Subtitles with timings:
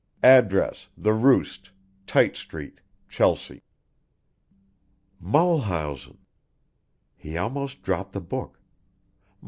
[0.23, 1.69] Address The Roost,
[2.07, 3.61] Tite Street, Chelsea."
[5.19, 6.17] Mulhausen!
[7.15, 8.59] He almost dropped the book.